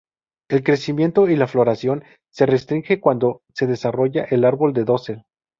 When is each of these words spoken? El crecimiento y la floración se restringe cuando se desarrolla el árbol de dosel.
El 0.49 0.63
crecimiento 0.63 1.29
y 1.29 1.35
la 1.35 1.45
floración 1.45 2.03
se 2.31 2.47
restringe 2.47 2.99
cuando 2.99 3.43
se 3.53 3.67
desarrolla 3.67 4.23
el 4.23 4.45
árbol 4.45 4.73
de 4.73 4.83
dosel. 4.83 5.25